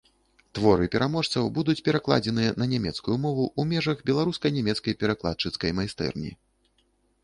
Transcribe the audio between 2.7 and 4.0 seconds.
нямецкую мову ў межах